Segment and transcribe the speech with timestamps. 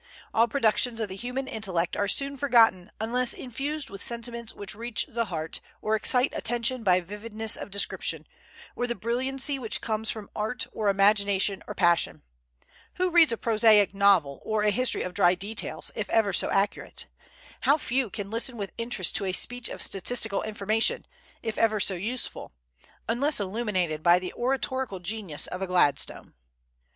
[0.33, 5.05] All productions of the human intellect are soon forgotten unless infused with sentiments which reach
[5.07, 8.25] the heart, or excite attention by vividness of description,
[8.75, 12.23] or the brilliancy which comes from art or imagination or passion.
[12.95, 17.05] Who reads a prosaic novel, or a history of dry details, if ever so accurate?
[17.59, 21.05] How few can listen with interest to a speech of statistical information,
[21.43, 22.51] if ever so useful,
[23.07, 26.33] unless illuminated by the oratorical genius of a Gladstone!